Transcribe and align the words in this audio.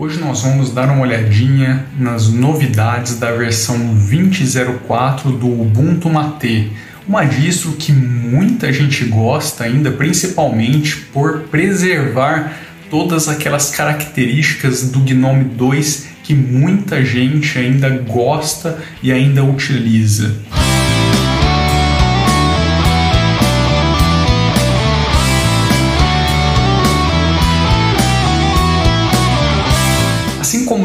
Hoje 0.00 0.18
nós 0.18 0.40
vamos 0.40 0.70
dar 0.70 0.88
uma 0.88 1.02
olhadinha 1.02 1.84
nas 1.98 2.30
novidades 2.30 3.18
da 3.18 3.32
versão 3.32 3.76
20.04 3.94 5.24
do 5.24 5.46
Ubuntu 5.46 6.08
Mate, 6.08 6.72
uma 7.06 7.22
distro 7.22 7.72
que 7.72 7.92
muita 7.92 8.72
gente 8.72 9.04
gosta 9.04 9.64
ainda, 9.64 9.90
principalmente 9.90 10.96
por 11.12 11.40
preservar 11.50 12.50
todas 12.88 13.28
aquelas 13.28 13.68
características 13.72 14.90
do 14.90 15.00
Gnome 15.00 15.44
2 15.44 16.06
que 16.24 16.32
muita 16.34 17.04
gente 17.04 17.58
ainda 17.58 17.90
gosta 17.90 18.78
e 19.02 19.12
ainda 19.12 19.44
utiliza. 19.44 20.34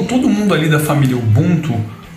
Todo 0.05 0.29
mundo 0.29 0.53
ali 0.53 0.69
da 0.69 0.79
família 0.79 1.17
Ubuntu, 1.17 1.73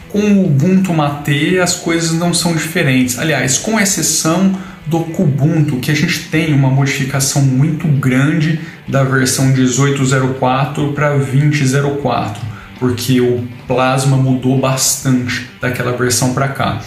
com 0.09 0.20
o 0.20 0.47
Ubuntu 0.47 0.92
Mate 0.95 1.59
as 1.59 1.74
coisas 1.74 2.12
não 2.12 2.33
são 2.33 2.55
diferentes. 2.55 3.19
Aliás, 3.19 3.59
com 3.59 3.78
exceção 3.78 4.56
do 4.87 5.01
Kubuntu, 5.01 5.77
que 5.77 5.91
a 5.91 5.95
gente 5.95 6.28
tem 6.28 6.55
uma 6.55 6.70
modificação 6.70 7.42
muito 7.42 7.87
grande 7.87 8.59
da 8.87 9.05
versão 9.05 9.52
18.04 9.52 10.95
para 10.95 11.19
20.04, 11.19 12.37
porque 12.78 13.20
o 13.20 13.47
Plasma 13.66 14.16
mudou 14.16 14.59
bastante 14.59 15.48
daquela 15.61 15.92
versão 15.92 16.33
para 16.33 16.48
cá. 16.48 16.80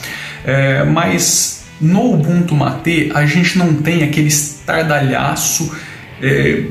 É, 0.44 0.84
mas 0.84 1.66
no 1.80 2.14
Ubuntu 2.14 2.56
Mate 2.56 3.12
a 3.14 3.26
gente 3.26 3.58
não 3.58 3.76
tem 3.76 4.04
aquele 4.04 4.28
estardalhaço 4.28 5.72
é, 6.22 6.64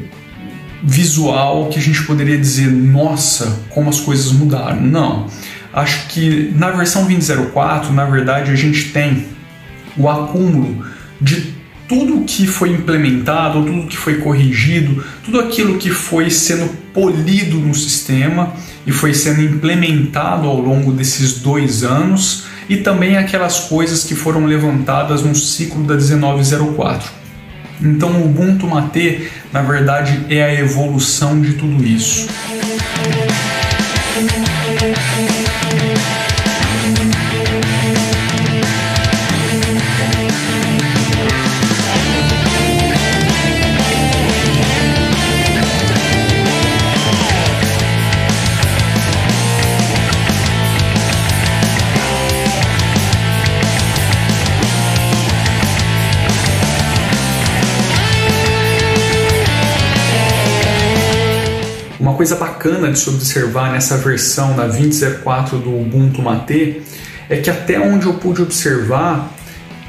visual 0.83 1.69
que 1.69 1.79
a 1.79 1.83
gente 1.83 2.02
poderia 2.05 2.39
dizer, 2.39 2.70
nossa, 2.70 3.65
como 3.70 3.91
as 3.91 4.01
coisas 4.01 4.33
mudaram. 4.33 4.80
Não. 4.80 5.27
Acho 5.73 6.09
que 6.09 6.53
na 6.56 6.70
versão 6.70 7.06
2004, 7.06 7.92
na 7.92 8.05
verdade, 8.05 8.50
a 8.50 8.56
gente 8.56 8.91
tem 8.91 9.27
o 9.97 10.08
acúmulo 10.08 10.84
de 11.20 11.55
tudo 11.89 12.25
que 12.25 12.47
foi 12.47 12.70
implementado, 12.70 13.64
tudo 13.64 13.86
que 13.89 13.97
foi 13.97 14.19
corrigido, 14.19 15.05
tudo 15.25 15.41
aquilo 15.41 15.77
que 15.77 15.91
foi 15.91 16.31
sendo 16.31 16.69
polido 16.95 17.58
no 17.58 17.75
sistema 17.75 18.53
e 18.86 18.92
foi 18.92 19.12
sendo 19.12 19.42
implementado 19.42 20.47
ao 20.47 20.61
longo 20.61 20.92
desses 20.92 21.41
dois 21.41 21.83
anos, 21.83 22.45
e 22.69 22.77
também 22.77 23.17
aquelas 23.17 23.61
coisas 23.61 24.05
que 24.05 24.14
foram 24.14 24.47
levantadas 24.47 25.23
no 25.23 25.34
ciclo 25.34 25.83
da 25.83 25.97
1904. 25.97 27.20
Então 27.83 28.11
o 28.11 28.27
Ubuntu 28.27 28.67
Mate, 28.67 29.31
na 29.53 29.62
verdade, 29.62 30.27
é 30.28 30.42
a 30.42 30.55
evolução 30.55 31.41
de 31.41 31.55
tudo 31.55 31.84
isso. 31.84 32.28
Coisa 62.15 62.37
bacana 62.37 62.91
de 62.91 62.98
se 62.98 63.09
observar 63.09 63.73
nessa 63.73 63.97
versão 63.97 64.56
da 64.56 64.69
20.04 64.69 65.62
do 65.62 65.81
Ubuntu 65.81 66.23
Mate 66.23 66.83
é 67.29 67.37
que 67.37 67.51
até 67.51 67.79
onde 67.79 68.07
eu 68.07 68.15
pude 68.15 68.42
observar, 68.42 69.33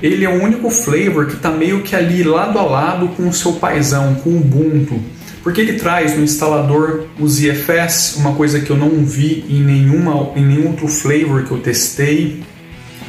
ele 0.02 0.26
é 0.26 0.30
o 0.30 0.44
único 0.44 0.70
flavor 0.70 1.28
que 1.28 1.36
está 1.36 1.50
meio 1.50 1.82
que 1.82 1.96
ali 1.96 2.24
lado 2.24 2.60
a 2.60 2.64
lado 2.64 3.08
com 3.10 3.28
o 3.28 3.34
seu 3.34 3.54
paizão, 3.54 4.16
com 4.16 4.30
o 4.30 4.38
Ubuntu. 4.38 5.00
Porque 5.44 5.62
ele 5.62 5.74
traz 5.74 6.16
no 6.16 6.24
instalador 6.24 7.08
os 7.20 7.42
IFS, 7.42 8.16
uma 8.18 8.34
coisa 8.34 8.60
que 8.60 8.70
eu 8.70 8.78
não 8.78 9.04
vi 9.04 9.44
em, 9.50 9.62
nenhuma, 9.64 10.32
em 10.36 10.46
nenhum 10.46 10.68
outro 10.68 10.88
flavor 10.88 11.44
que 11.44 11.52
eu 11.52 11.60
testei. 11.60 12.44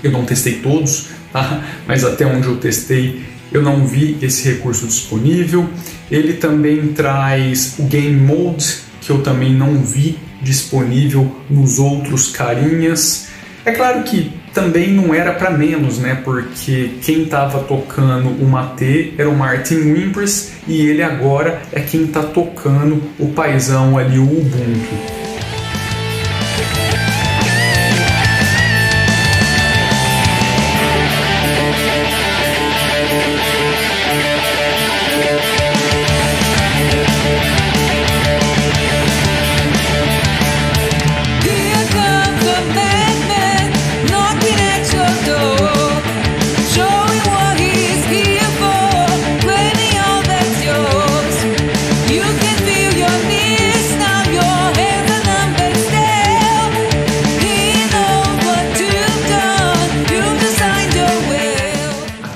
Eu 0.03 0.11
não 0.11 0.25
testei 0.25 0.55
todos, 0.55 1.09
tá? 1.33 1.63
mas 1.87 2.05
até 2.05 2.25
onde 2.25 2.47
eu 2.47 2.57
testei 2.57 3.33
eu 3.53 3.63
não 3.63 3.87
vi 3.87 4.17
esse 4.23 4.49
recurso 4.49 4.87
disponível. 4.87 5.69
Ele 6.11 6.35
também 6.35 6.89
traz 6.89 7.75
o 7.79 7.85
Game 7.85 8.19
Mode, 8.19 8.79
que 9.03 9.11
eu 9.11 9.23
também 9.23 9.53
não 9.53 9.75
vi 9.83 10.19
disponível 10.41 11.31
nos 11.51 11.79
outros 11.79 12.31
carinhas. 12.31 13.29
É 13.65 13.73
claro 13.73 14.03
que 14.05 14.33
também 14.55 14.93
não 14.93 15.15
era 15.15 15.33
para 15.33 15.51
menos, 15.51 15.99
né? 15.99 16.21
Porque 16.25 16.93
quem 17.03 17.25
estava 17.25 17.61
tocando 17.61 18.29
o 18.29 18.49
Mate 18.49 19.15
era 19.19 19.29
o 19.29 19.37
Martin 19.37 19.93
Wimpers 19.93 20.53
e 20.67 20.81
ele 20.87 21.03
agora 21.03 21.61
é 21.73 21.81
quem 21.81 22.05
está 22.05 22.23
tocando 22.23 23.03
o 23.19 23.29
paizão 23.29 23.99
ali, 23.99 24.19
o 24.19 24.25
Ubuntu. 24.25 25.32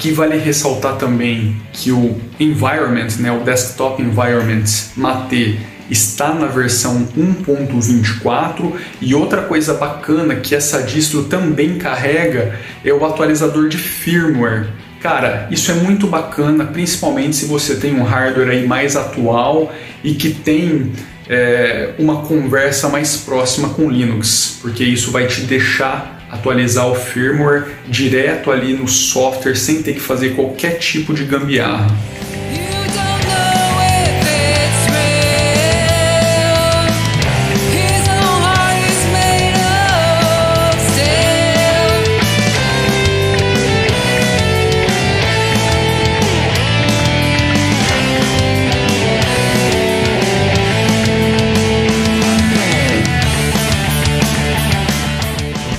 Aqui 0.06 0.14
vale 0.14 0.38
ressaltar 0.38 0.98
também 0.98 1.56
que 1.72 1.90
o 1.90 2.16
environment, 2.38 3.08
né, 3.18 3.32
o 3.32 3.42
desktop 3.42 4.00
environment 4.00 4.62
Mate 4.94 5.58
está 5.90 6.32
na 6.32 6.46
versão 6.46 7.08
1.24 7.18 8.72
e 9.00 9.16
outra 9.16 9.42
coisa 9.42 9.74
bacana 9.74 10.36
que 10.36 10.54
essa 10.54 10.80
distro 10.80 11.24
também 11.24 11.76
carrega 11.76 12.56
é 12.84 12.92
o 12.92 13.04
atualizador 13.04 13.68
de 13.68 13.78
firmware. 13.78 14.68
Cara, 15.00 15.48
isso 15.50 15.72
é 15.72 15.74
muito 15.74 16.06
bacana, 16.06 16.66
principalmente 16.66 17.34
se 17.34 17.46
você 17.46 17.74
tem 17.74 17.98
um 17.98 18.04
hardware 18.04 18.50
aí 18.50 18.64
mais 18.64 18.94
atual 18.94 19.74
e 20.04 20.14
que 20.14 20.30
tem 20.30 20.92
é, 21.28 21.94
uma 21.98 22.22
conversa 22.22 22.88
mais 22.88 23.16
próxima 23.16 23.70
com 23.70 23.90
Linux, 23.90 24.60
porque 24.62 24.84
isso 24.84 25.10
vai 25.10 25.26
te 25.26 25.40
deixar 25.40 26.15
atualizar 26.30 26.90
o 26.90 26.94
firmware 26.94 27.66
direto 27.86 28.50
ali 28.50 28.72
no 28.74 28.88
software 28.88 29.56
sem 29.56 29.82
ter 29.82 29.94
que 29.94 30.00
fazer 30.00 30.34
qualquer 30.34 30.78
tipo 30.78 31.14
de 31.14 31.24
gambiarra. 31.24 31.86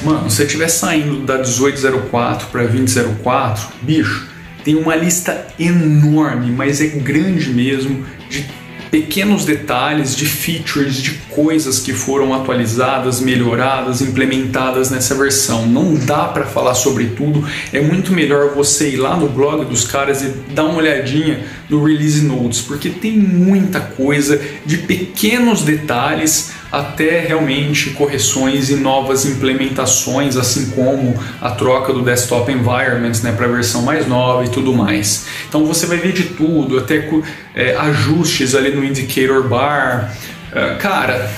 Mano, 0.07 0.29
se 0.29 0.37
você 0.37 0.43
estiver 0.45 0.69
saindo 0.69 1.25
da 1.25 1.33
1804 1.39 2.47
para 2.47 2.63
2004, 2.63 3.67
bicho, 3.81 4.25
tem 4.63 4.73
uma 4.75 4.95
lista 4.95 5.47
enorme, 5.59 6.49
mas 6.49 6.79
é 6.79 6.87
grande 6.87 7.49
mesmo, 7.49 8.05
de 8.29 8.45
pequenos 8.89 9.43
detalhes, 9.43 10.15
de 10.15 10.25
features, 10.25 10.95
de 10.95 11.11
coisas 11.29 11.79
que 11.79 11.91
foram 11.91 12.33
atualizadas, 12.33 13.19
melhoradas, 13.19 14.01
implementadas 14.01 14.89
nessa 14.89 15.13
versão. 15.13 15.65
Não 15.67 15.93
dá 15.95 16.23
para 16.23 16.45
falar 16.45 16.73
sobre 16.73 17.07
tudo, 17.07 17.45
é 17.73 17.81
muito 17.81 18.13
melhor 18.13 18.55
você 18.55 18.91
ir 18.91 18.95
lá 18.95 19.17
no 19.17 19.27
blog 19.27 19.65
dos 19.65 19.85
caras 19.85 20.21
e 20.21 20.29
dar 20.53 20.63
uma 20.63 20.77
olhadinha 20.77 21.43
no 21.69 21.83
Release 21.83 22.21
Notes, 22.21 22.61
porque 22.61 22.89
tem 22.89 23.17
muita 23.17 23.81
coisa 23.81 24.39
de 24.65 24.77
pequenos 24.77 25.63
detalhes 25.63 26.53
até 26.71 27.19
realmente 27.19 27.91
correções 27.91 28.69
e 28.69 28.75
novas 28.75 29.25
implementações, 29.25 30.35
assim 30.35 30.71
como 30.71 31.17
a 31.41 31.51
troca 31.51 31.93
do 31.93 32.01
desktop 32.01 32.51
environment 32.51 33.13
né, 33.23 33.31
para 33.31 33.45
a 33.45 33.49
versão 33.49 33.81
mais 33.81 34.07
nova 34.07 34.45
e 34.45 34.49
tudo 34.49 34.73
mais. 34.73 35.27
Então 35.47 35.65
você 35.65 35.85
vai 35.85 35.97
ver 35.97 36.11
de 36.11 36.23
tudo, 36.23 36.77
até 36.77 37.09
é, 37.55 37.75
ajustes 37.75 38.53
ali 38.53 38.71
no 38.71 38.83
indicator 38.83 39.47
bar. 39.47 40.13
É, 40.53 40.75
cara, 40.75 41.29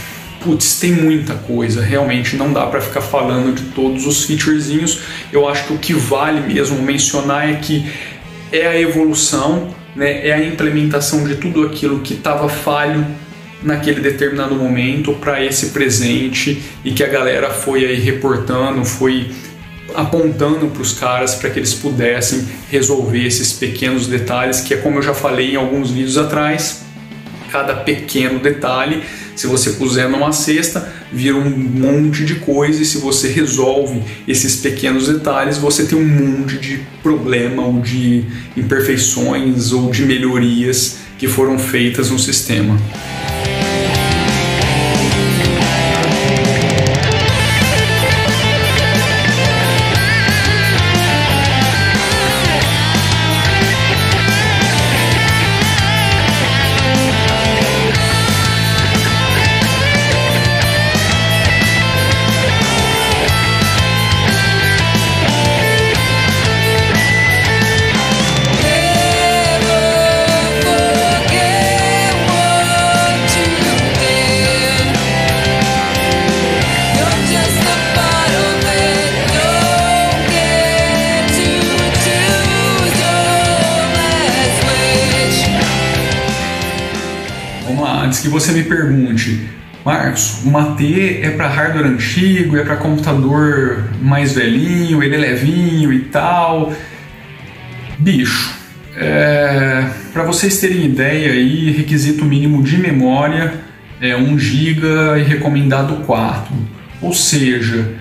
putz, 0.44 0.80
tem 0.80 0.94
muita 0.94 1.36
coisa, 1.36 1.81
realmente 1.81 2.36
não 2.36 2.52
dá 2.52 2.66
para 2.66 2.81
ficar 2.81 3.02
falando 3.02 3.54
de 3.54 3.64
todos 3.72 4.08
os 4.08 4.24
featurezinhos. 4.26 5.00
Eu 5.31 5.48
acho 5.48 5.66
que 5.66 5.74
o 5.74 5.78
que 5.78 5.94
vale 5.94 6.42
mesmo 6.42 6.81
mencionar 6.81 7.50
é 7.50 7.56
que 7.56 7.90
é 8.52 8.66
a 8.66 8.80
evolução, 8.80 9.76
né, 9.96 10.28
é 10.28 10.34
a 10.34 10.44
implementação 10.44 11.24
de 11.24 11.36
tudo 11.36 11.64
aquilo 11.64 12.00
que 12.00 12.16
estava 12.16 12.50
falho 12.50 13.06
naquele 13.62 14.00
determinado 14.00 14.56
momento 14.56 15.14
para 15.14 15.44
esse 15.44 15.68
presente 15.68 16.62
e 16.84 16.92
que 16.92 17.04
a 17.04 17.08
galera 17.08 17.50
foi 17.50 17.86
aí 17.86 18.00
reportando, 18.00 18.86
foi 18.86 19.32
apontando 19.96 20.68
para 20.68 20.82
os 20.82 20.94
caras 20.94 21.36
para 21.36 21.50
que 21.50 21.60
eles 21.60 21.74
pudessem 21.74 22.48
resolver 22.70 23.26
esses 23.26 23.54
pequenos 23.54 24.08
detalhes, 24.08 24.62
que 24.62 24.74
é 24.74 24.78
como 24.78 25.00
eu 25.00 25.02
já 25.02 25.14
falei 25.14 25.54
em 25.54 25.56
alguns 25.56 25.92
vídeos 25.92 26.18
atrás, 26.18 26.84
cada 27.52 27.74
pequeno 27.76 28.40
detalhe, 28.40 29.04
se 29.36 29.48
você 29.48 29.72
puser 29.72 30.10
numa 30.10 30.32
cesta, 30.32 30.92
vira 31.12 31.36
um 31.36 31.50
monte 31.50 32.24
de 32.26 32.36
coisa 32.36 32.82
e 32.82 32.86
se 32.86 32.98
você 33.00 33.30
resolve 33.30 34.02
esses 34.28 34.58
pequenos 34.58 35.08
detalhes, 35.08 35.58
você 35.58 35.86
tem 35.86 35.98
um 35.98 36.06
monte 36.06 36.58
de 36.58 36.82
problema 37.02 37.66
ou 37.66 37.82
de 37.82 38.26
imperfeições 38.56 39.72
ou 39.72 39.90
de 39.90 40.06
melhorias 40.06 40.98
que 41.18 41.28
foram 41.28 41.58
feitas 41.58 42.12
no 42.12 42.20
sistema. 42.20 42.78
Você 88.30 88.52
me 88.52 88.64
pergunte, 88.64 89.50
Marcos, 89.84 90.44
o 90.44 90.50
Mate 90.50 91.20
é 91.22 91.31
para 91.31 91.48
hardware 91.48 91.86
antigo, 91.86 92.58
é 92.58 92.64
para 92.64 92.76
computador 92.76 93.84
mais 94.02 94.34
velhinho, 94.34 95.02
ele 95.02 95.16
é 95.16 95.18
levinho 95.18 95.92
e 95.94 96.00
tal. 96.02 96.74
Bicho, 97.98 98.54
é, 98.96 99.86
para 100.14 100.24
vocês 100.24 100.60
terem 100.60 100.86
ideia 100.86 101.31
aí, 101.31 101.72
requisito 101.72 102.26
mínimo 102.26 102.62
de 102.62 102.78
memória 102.78 103.54
é 104.02 104.16
1 104.16 104.38
GB 104.38 104.88
e 105.20 105.24
recomendado 105.24 106.06
4. 106.06 106.54
Ou 107.02 107.14
seja, 107.14 107.94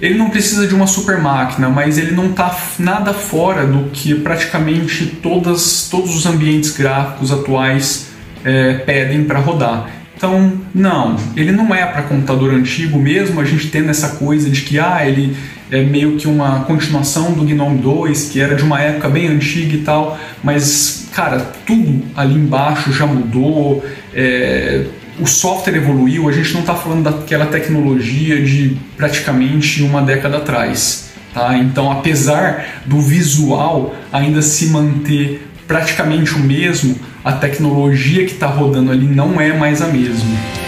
ele 0.00 0.14
não 0.18 0.30
precisa 0.30 0.66
de 0.66 0.74
uma 0.74 0.86
super 0.86 1.18
máquina, 1.18 1.68
mas 1.68 1.98
ele 1.98 2.12
não 2.12 2.30
está 2.30 2.54
nada 2.78 3.14
fora 3.14 3.66
do 3.66 3.90
que 3.90 4.14
praticamente 4.14 5.06
todas, 5.22 5.88
todos 5.90 6.14
os 6.14 6.26
ambientes 6.26 6.76
gráficos 6.76 7.32
atuais 7.32 8.15
é, 8.46 8.74
pedem 8.74 9.24
para 9.24 9.40
rodar. 9.40 9.90
Então, 10.16 10.52
não, 10.74 11.16
ele 11.36 11.52
não 11.52 11.74
é 11.74 11.84
para 11.84 12.02
computador 12.02 12.54
antigo 12.54 12.98
mesmo, 12.98 13.38
a 13.38 13.44
gente 13.44 13.68
tendo 13.68 13.90
essa 13.90 14.10
coisa 14.16 14.48
de 14.48 14.62
que 14.62 14.78
ah, 14.78 15.06
ele 15.06 15.36
é 15.70 15.82
meio 15.82 16.16
que 16.16 16.26
uma 16.26 16.60
continuação 16.60 17.32
do 17.32 17.44
GNOME 17.44 17.78
2, 17.78 18.30
que 18.30 18.40
era 18.40 18.54
de 18.54 18.62
uma 18.62 18.80
época 18.80 19.10
bem 19.10 19.26
antiga 19.26 19.74
e 19.74 19.80
tal, 19.80 20.18
mas, 20.42 21.08
cara, 21.12 21.40
tudo 21.66 22.02
ali 22.16 22.34
embaixo 22.34 22.92
já 22.92 23.04
mudou, 23.04 23.84
é, 24.14 24.86
o 25.18 25.26
software 25.26 25.76
evoluiu, 25.76 26.28
a 26.28 26.32
gente 26.32 26.54
não 26.54 26.60
está 26.60 26.74
falando 26.74 27.02
daquela 27.02 27.46
tecnologia 27.46 28.40
de 28.42 28.78
praticamente 28.96 29.82
uma 29.82 30.00
década 30.00 30.38
atrás. 30.38 31.10
Tá? 31.34 31.58
Então, 31.58 31.92
apesar 31.92 32.82
do 32.86 32.98
visual 32.98 33.94
ainda 34.10 34.40
se 34.40 34.68
manter 34.68 35.45
praticamente 35.66 36.34
o 36.34 36.38
mesmo, 36.38 36.98
a 37.24 37.32
tecnologia 37.32 38.24
que 38.24 38.32
está 38.32 38.46
rodando 38.46 38.90
ali 38.90 39.06
não 39.06 39.40
é 39.40 39.52
mais 39.52 39.82
a 39.82 39.88
mesma. 39.88 40.65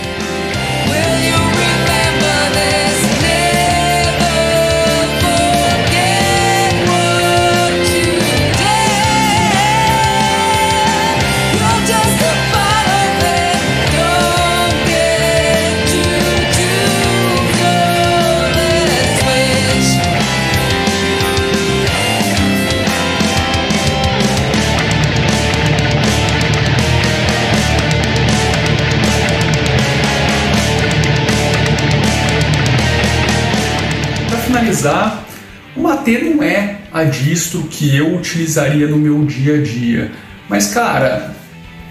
Finalizar, 34.68 35.24
o 35.76 35.82
Mate 35.82 36.18
não 36.18 36.42
é 36.42 36.76
a 36.92 37.04
distro 37.04 37.62
que 37.70 37.96
eu 37.96 38.16
utilizaria 38.16 38.86
no 38.86 38.96
meu 38.96 39.24
dia 39.24 39.56
a 39.56 39.62
dia. 39.62 40.10
Mas, 40.48 40.68
cara, 40.68 41.34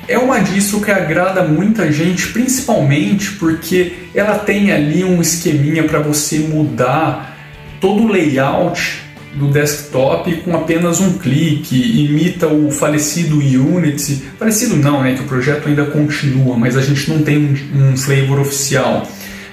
é 0.07 0.17
uma 0.17 0.39
distro 0.39 0.81
que 0.81 0.91
agrada 0.91 1.43
muita 1.43 1.91
gente, 1.91 2.27
principalmente 2.27 3.31
porque 3.33 3.93
ela 4.13 4.39
tem 4.39 4.71
ali 4.71 5.03
um 5.03 5.21
esqueminha 5.21 5.83
para 5.83 5.99
você 5.99 6.39
mudar 6.39 7.37
todo 7.79 8.03
o 8.03 8.07
layout 8.07 9.05
do 9.35 9.51
desktop 9.51 10.37
com 10.37 10.55
apenas 10.55 10.99
um 10.99 11.19
clique, 11.19 12.05
imita 12.05 12.47
o 12.47 12.71
falecido 12.71 13.37
Unity. 13.37 14.23
Falecido 14.39 14.75
não, 14.77 15.03
né? 15.03 15.13
Que 15.13 15.21
o 15.21 15.25
projeto 15.25 15.67
ainda 15.67 15.85
continua, 15.85 16.57
mas 16.57 16.75
a 16.75 16.81
gente 16.81 17.07
não 17.09 17.21
tem 17.21 17.37
um 17.75 17.95
flavor 17.95 18.39
oficial 18.39 19.07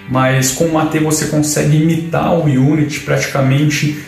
mas 0.08 0.52
com 0.52 0.64
o 0.64 0.74
Mate 0.74 0.98
você 0.98 1.26
consegue 1.26 1.76
imitar 1.76 2.34
o 2.34 2.44
Unity 2.44 3.00
praticamente 3.00 4.02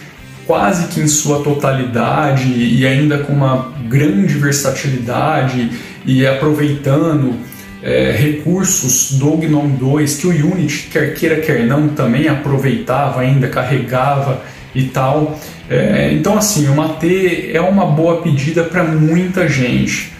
quase 0.47 0.87
que 0.88 1.00
em 1.00 1.09
sua 1.09 1.42
totalidade 1.42 2.49
e 2.49 2.87
ainda 2.87 3.18
com 3.18 3.32
uma 3.32 3.73
grande 3.88 4.35
versatilidade 4.35 5.70
e 6.04 6.26
aproveitando 6.26 7.35
é, 7.82 8.12
recursos 8.12 9.18
do 9.18 9.37
GNOME 9.37 9.76
2 9.76 10.16
que 10.16 10.26
o 10.26 10.30
Unity, 10.30 10.88
quer 10.90 11.14
queira 11.14 11.37
quer 11.37 11.66
não, 11.66 11.88
também 11.88 12.28
aproveitava 12.28 13.20
ainda, 13.20 13.49
carregava 13.49 14.42
e 14.75 14.85
tal. 14.85 15.38
É, 15.68 16.12
então 16.12 16.38
assim, 16.38 16.68
o 16.68 16.75
Mate 16.75 17.50
é 17.52 17.61
uma 17.61 17.87
boa 17.87 18.23
pedida 18.23 18.62
para 18.62 18.85
muita 18.85 19.49
gente. 19.49 20.12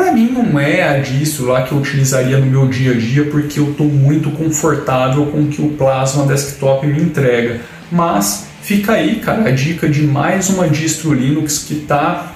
Para 0.00 0.12
mim 0.12 0.30
não 0.32 0.58
é 0.58 0.82
a 0.82 0.98
disso 0.98 1.44
lá 1.44 1.60
que 1.60 1.72
eu 1.72 1.78
utilizaria 1.78 2.38
no 2.38 2.46
meu 2.46 2.66
dia 2.66 2.92
a 2.92 2.94
dia 2.94 3.26
porque 3.26 3.60
eu 3.60 3.72
estou 3.72 3.86
muito 3.86 4.30
confortável 4.30 5.26
com 5.26 5.42
o 5.42 5.48
que 5.48 5.60
o 5.60 5.68
Plasma 5.72 6.24
Desktop 6.24 6.86
me 6.86 7.02
entrega. 7.02 7.60
Mas 7.92 8.46
fica 8.62 8.92
aí, 8.92 9.16
cara, 9.16 9.50
a 9.50 9.50
dica 9.50 9.86
de 9.86 10.02
mais 10.04 10.48
uma 10.48 10.66
distro 10.66 11.12
Linux 11.12 11.58
que 11.58 11.74
está 11.74 12.32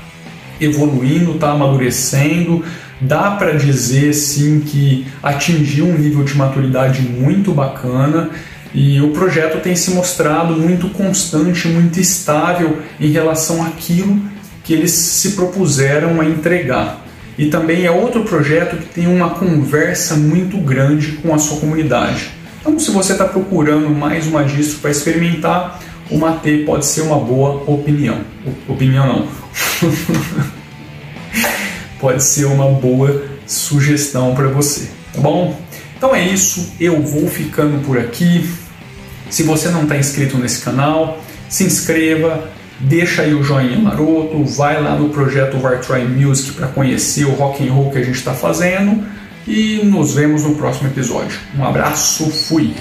evoluindo, 0.61 1.33
está 1.33 1.52
amadurecendo. 1.52 2.62
Dá 3.00 3.30
para 3.30 3.52
dizer 3.52 4.12
sim 4.12 4.61
que 4.61 5.06
atingiu 5.23 5.87
um 5.87 5.97
nível 5.97 6.23
de 6.23 6.37
maturidade 6.37 7.00
muito 7.00 7.50
bacana 7.50 8.28
e 8.75 9.00
o 9.00 9.09
projeto 9.12 9.62
tem 9.62 9.75
se 9.75 9.90
mostrado 9.92 10.52
muito 10.52 10.90
constante, 10.90 11.66
muito 11.66 11.99
estável 11.99 12.83
em 13.00 13.11
relação 13.11 13.64
àquilo 13.64 14.21
que 14.62 14.75
eles 14.75 14.90
se 14.90 15.30
propuseram 15.30 16.21
a 16.21 16.26
entregar. 16.26 17.03
E 17.36 17.46
também 17.46 17.84
é 17.84 17.90
outro 17.90 18.22
projeto 18.24 18.76
que 18.76 18.86
tem 18.86 19.06
uma 19.06 19.30
conversa 19.30 20.14
muito 20.14 20.56
grande 20.58 21.12
com 21.22 21.34
a 21.34 21.38
sua 21.38 21.58
comunidade. 21.58 22.30
Então, 22.60 22.78
se 22.78 22.90
você 22.90 23.12
está 23.12 23.24
procurando 23.24 23.90
mais 23.90 24.26
uma 24.26 24.44
distro 24.44 24.78
para 24.78 24.90
experimentar, 24.90 25.80
o 26.10 26.18
Mate 26.18 26.64
pode 26.64 26.86
ser 26.86 27.02
uma 27.02 27.18
boa 27.18 27.62
opinião. 27.66 28.20
Opinião 28.68 29.06
não. 29.06 29.28
pode 31.98 32.22
ser 32.22 32.44
uma 32.44 32.70
boa 32.70 33.24
sugestão 33.46 34.34
para 34.34 34.48
você, 34.48 34.88
tá 35.12 35.20
bom? 35.20 35.58
Então 35.96 36.14
é 36.14 36.26
isso, 36.26 36.74
eu 36.78 37.02
vou 37.02 37.26
ficando 37.28 37.82
por 37.84 37.98
aqui. 37.98 38.48
Se 39.30 39.42
você 39.42 39.68
não 39.68 39.84
está 39.84 39.96
inscrito 39.96 40.36
nesse 40.36 40.62
canal, 40.62 41.18
se 41.48 41.64
inscreva, 41.64 42.48
deixa 42.80 43.22
aí 43.22 43.34
o 43.34 43.42
joinha 43.42 43.78
maroto, 43.78 44.44
vai 44.44 44.82
lá 44.82 44.96
no 44.96 45.08
projeto 45.08 45.56
Try 45.86 46.04
Music 46.04 46.52
para 46.52 46.68
conhecer 46.68 47.24
o 47.24 47.32
rock 47.32 47.66
and 47.66 47.72
roll 47.72 47.90
que 47.90 47.98
a 47.98 48.02
gente 48.02 48.16
está 48.16 48.34
fazendo 48.34 49.04
e 49.46 49.80
nos 49.84 50.14
vemos 50.14 50.44
no 50.44 50.54
próximo 50.54 50.88
episódio. 50.88 51.38
Um 51.58 51.64
abraço, 51.64 52.30
fui! 52.30 52.74